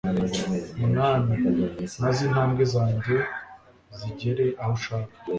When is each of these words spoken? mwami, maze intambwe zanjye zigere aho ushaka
mwami, 0.85 1.35
maze 2.01 2.19
intambwe 2.27 2.63
zanjye 2.73 3.13
zigere 3.99 4.45
aho 4.61 4.71
ushaka 4.79 5.13